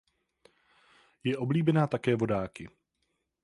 Je 1.23 1.37
oblíbená 1.37 1.87
také 1.87 2.15
vodáky. 2.15 2.69